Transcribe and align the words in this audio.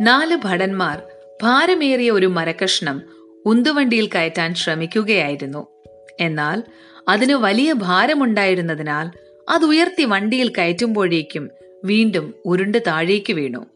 നാല് 0.00 0.36
ഭടന്മാർ 0.44 1.02
ഭാരമേറിയ 1.42 2.10
ഒരു 2.10 2.26
മരക്കഷ്ണം 2.26 3.02
ഉന്തുവണ്ടിയിൽ 3.46 4.06
കയറ്റാൻ 4.06 4.54
ശ്രമിക്കുകയായിരുന്നു. 4.54 5.66
എന്നാൽ 6.20 6.62
അതിന് 7.08 7.32
വലിയ 7.32 7.72
ഭാരമുണ്ടായിരുന്നതിനാൽ 7.72 9.10
അത് 9.48 9.64
ഉയർത്തി 9.64 10.04
വണ്ടിയിൽ 10.04 10.48
കയറ്റുമ്പോഴേക്കും 10.48 11.50
വീണ്ടും 11.84 12.34
ഉരുണ്ട് 12.44 12.78
താഴേക്ക് 12.86 13.32
വീണു. 13.32 13.66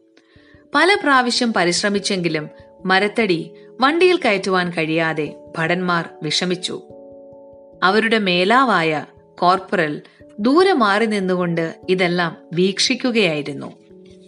പല 0.75 0.93
പ്രാവശ്യം 1.03 1.53
പരിശ്രമിച്ചെങ്കിലും 1.53 2.49
മരത്തടി 2.85 3.51
വണ്ടിയിൽ 3.79 4.17
കയറ്റുവാൻ 4.17 4.69
കഴിയാതെ 4.69 5.35
ഭടന്മാർ 5.57 6.09
വിഷമിച്ചു. 6.23 6.81
അവരുടെ 7.83 8.17
മേലാവായ 8.17 9.05
കോർപ്പറൽ 9.39 10.01
ദൂരെ 10.39 10.73
മാറി 10.73 11.05
നിന്നുകൊണ്ട് 11.05 11.75
ഇതെല്ലാം 11.89 12.37
വീക്ഷിക്കുകയായിരുന്നു. 12.53 13.79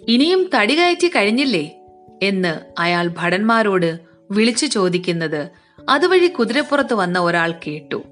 ഇനിയും 0.07 0.49
തടി 0.55 0.79
കയറ്റി 0.79 1.07
കഴിഞ്ഞില്ലേ? 1.07 1.77
എന്ന് 2.21 2.81
അയാൾ 2.81 3.13
ഭടന്മാരോട് 3.17 3.99
വിളിച്ചു 4.31 4.65
ചോദിക്കുന്നത് 4.65 5.49
അതുവഴി 5.89 6.27
കുതിരപ്പുറത്ത് 6.27 6.93
വന്ന 6.93 7.19
ഒരാൾ 7.19 7.53
കേട്ടു. 7.67 8.03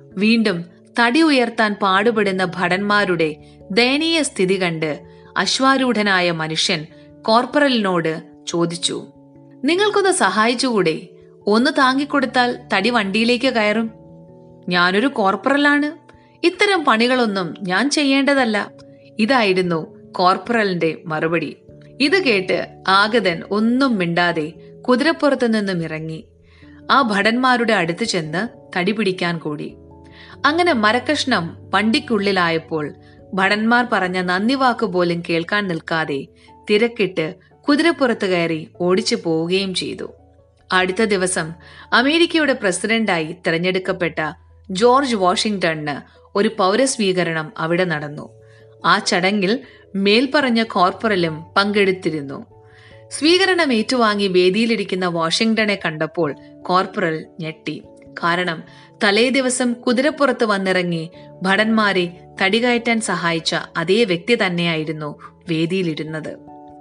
വീണ്ടും 0.00 0.64
തടി 1.00 1.22
ഉയർത്താൻ 1.22 1.74
പാടുപെടുന്ന 1.82 2.44
ഭടന്മാരുടെ 2.44 3.36
ദയനീയ 3.70 4.22
സ്ഥിതി 4.22 4.62
കണ്ട് 4.62 5.02
അശ്വാരൂഢനായ 5.36 6.30
മനുഷ്യൻ 6.30 6.86
കോർപ്പറലിനോട് 7.22 8.22
ചോദിച്ചു 8.46 9.06
നിങ്ങൾക്കൊന്ന് 9.64 10.10
സഹായിച്ചുകൂടെ? 10.10 11.08
ഒന്ന് 11.46 11.70
താങ്ങിക്കൊടുത്താൽ 11.78 12.58
തടി 12.74 12.90
വണ്ടിയിലേക്ക് 12.90 13.54
കയറും. 13.54 13.90
ഞാനൊരു 14.68 15.06
കോർപ്പറലാണ്. 15.06 16.06
ഇത്തരം 16.46 16.84
പണികളൊന്നും 16.84 17.54
ഞാൻ 17.62 17.90
ചെയ്യേണ്ടതല്ല. 17.90 18.70
ഇതായിരുന്നു 19.18 20.10
കോർപ്പറലിന്റെ 20.12 21.02
മറുപടി. 21.06 21.56
ഇത് 22.00 22.22
കേട്ട് 22.22 22.68
ആഗതൻ 22.88 23.42
ഒന്നും 23.50 23.98
മിണ്ടാതെ 23.98 24.52
കുതിരപ്പുറത്തു 24.88 25.46
നിന്നും 25.46 25.82
ഇറങ്ങി. 25.82 26.24
ആ 26.90 27.02
ഭടന്മാരുടെ 27.02 27.72
അടുത്ത് 27.72 28.04
ചെന്ന് 28.04 28.48
തടി 28.78 28.92
പിടിക്കാൻ 28.92 29.38
കൂടി. 29.38 29.76
അങ്ങനെ 30.44 30.72
മരക്കഷ്ണം 30.72 31.56
വണ്ടിക്കുള്ളിലായപ്പോൾ 31.74 32.94
ഭടന്മാർ 33.34 33.86
പറഞ്ഞ 33.92 34.20
നന്ദി 34.20 34.54
പോലും 34.84 35.22
കേൾക്കാൻ 35.28 35.68
നിൽക്കാതെ 35.68 36.26
തിരക്കിട്ട് 36.70 37.34
കുതിരപ്പുറത്ത് 37.68 38.26
കയറി 38.26 38.68
ഓടിച്ചു 38.80 39.16
പോവുകയും 39.16 39.74
ചെയ്തു. 39.74 40.12
അടുത്ത 40.72 41.04
ദിവസം 41.04 41.52
അമേരിക്കയുടെ 41.92 42.52
പ്രസിഡന്റായി 42.52 43.36
തിരഞ്ഞെടുക്കപ്പെട്ട 43.46 44.32
ജോർജ് 44.70 45.16
വാഷിംഗ്ടണിന് 45.16 46.26
ഒരു 46.34 46.50
പൗരസ്വീകരണം 46.58 47.52
അവിടെ 47.58 47.84
നടന്നു. 47.84 48.45
ആ 48.86 48.98
ചടങ്ങിൽ 48.98 49.60
മേൽപ്പറഞ്ഞ 49.94 50.62
കോർപ്പറലും 50.62 51.44
പങ്കെടുത്തിരുന്നു. 51.56 52.46
സ്വീകരണം 53.10 53.72
ഏറ്റുവാങ്ങി 53.72 54.28
വേദിയിലിരിക്കുന്ന 54.28 55.06
വാഷിംഗ്ടണെ 55.06 55.80
കണ്ടപ്പോൾ 55.84 56.34
കോർപ്പറൽ 56.62 57.26
ഞെട്ടി. 57.40 57.82
കാരണം 58.24 58.62
തലേ 59.04 59.28
ദിവസം 59.28 59.72
കുതിരപ്പുറത്ത് 59.72 60.44
വന്നിറങ്ങി 60.44 61.10
ഭടന്മാരെ 61.42 62.20
തടികയറ്റാൻ 62.42 63.00
സഹായിച്ച 63.00 63.56
അതേ 63.76 64.04
വ്യക്തി 64.04 64.38
തന്നെയായിരുന്നു 64.46 65.18
വേദിയിലിരുന്നത്. 65.48 66.36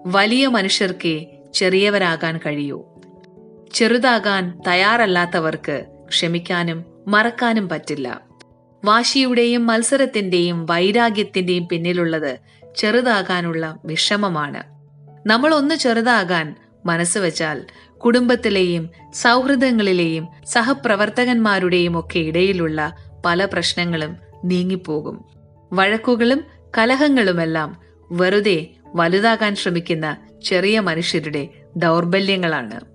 വലിയ 0.05 0.47
മനുഷ്യർക്കേ 0.47 1.25
ചെറിയവരാകാൻ 1.53 2.39
കഴിയൂ. 2.45 2.85
ചെറുതാകാൻ 3.73 4.59
തയ്യാറല്ലാത്തവർക്ക് 4.67 5.85
ക്ഷമിക്കാനും 6.09 6.85
മറക്കാനും 7.07 7.69
പറ്റില്ല. 7.69 8.21
വാശിയുടെയും 8.85 9.67
മത്സരത്തിന്റെയും 9.67 10.65
വൈരാഗ്യത്തിന്റെയും 10.65 11.67
പിന്നിലുള്ളത് 11.67 12.37
ചെറുതാകാനുള്ള 12.77 13.77
വിഷമമാണ്. 13.85 14.63
നമ്മൾ 15.27 15.55
ഒന്ന് 15.55 15.75
ചെറുതാകാൻ 15.75 16.55
മനസ്സ് 16.85 17.17
വച്ചാൽ 17.17 17.65
കുടുംബത്തിലെയും 17.97 18.89
സൗഹൃദങ്ങളിലെയും 19.13 20.27
സഹപ്രവർത്തകന്മാരുടെയും 20.45 21.99
ഒക്കെ 21.99 22.19
ഇടയിലുള്ള 22.19 22.95
പല 23.25 23.45
പ്രശ്നങ്ങളും 23.45 24.15
നീങ്ങിപ്പോകും. 24.45 25.25
വഴക്കുകളും 25.73 26.43
കലഹങ്ങളുമെല്ലാം 26.77 27.77
വെറുതെ 28.11 28.67
വലുതാകാൻ 28.95 29.55
ശ്രമിക്കുന്ന 29.55 30.17
ചെറിയ 30.45 30.79
മനുഷ്യരുടെ 30.79 31.47
ദൗർബല്യങ്ങളാണ്. 31.77 32.94